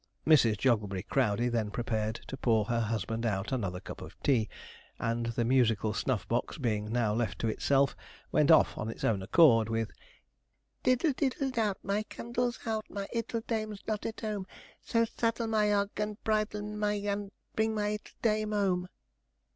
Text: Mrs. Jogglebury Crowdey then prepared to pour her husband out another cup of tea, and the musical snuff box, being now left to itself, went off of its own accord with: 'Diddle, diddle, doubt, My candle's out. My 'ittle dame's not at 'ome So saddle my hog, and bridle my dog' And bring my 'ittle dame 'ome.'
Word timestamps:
Mrs. 0.25 0.57
Jogglebury 0.57 1.03
Crowdey 1.03 1.47
then 1.47 1.69
prepared 1.69 2.21
to 2.25 2.35
pour 2.35 2.65
her 2.65 2.79
husband 2.79 3.23
out 3.23 3.51
another 3.51 3.79
cup 3.79 4.01
of 4.01 4.19
tea, 4.23 4.49
and 4.97 5.27
the 5.27 5.45
musical 5.45 5.93
snuff 5.93 6.27
box, 6.27 6.57
being 6.57 6.91
now 6.91 7.13
left 7.13 7.37
to 7.37 7.47
itself, 7.47 7.95
went 8.31 8.49
off 8.49 8.75
of 8.79 8.89
its 8.89 9.03
own 9.03 9.21
accord 9.21 9.69
with: 9.69 9.91
'Diddle, 10.81 11.13
diddle, 11.13 11.51
doubt, 11.51 11.77
My 11.83 12.01
candle's 12.01 12.57
out. 12.65 12.85
My 12.89 13.07
'ittle 13.13 13.41
dame's 13.41 13.83
not 13.85 14.07
at 14.07 14.23
'ome 14.23 14.47
So 14.81 15.05
saddle 15.05 15.45
my 15.45 15.69
hog, 15.69 15.91
and 15.97 16.23
bridle 16.23 16.63
my 16.63 16.97
dog' 16.99 17.05
And 17.05 17.31
bring 17.55 17.75
my 17.75 17.89
'ittle 17.91 18.15
dame 18.23 18.53
'ome.' 18.53 18.87